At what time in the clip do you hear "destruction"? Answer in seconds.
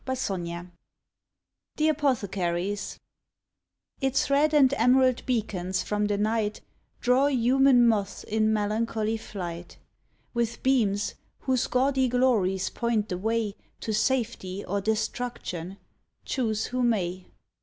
14.81-15.77